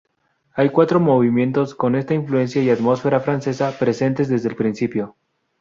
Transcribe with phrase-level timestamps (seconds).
[0.55, 5.15] Hay cuatro movimientos, con esta influencia y atmósfera francesa presentes desde el principio.